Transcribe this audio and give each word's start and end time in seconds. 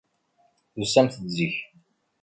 Tusamt-d 0.73 1.27
zik. 1.35 1.55